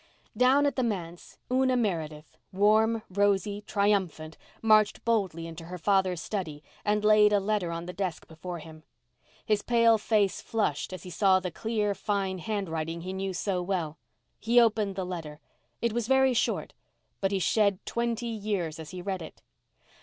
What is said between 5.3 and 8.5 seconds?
into her father's study and laid a letter on the desk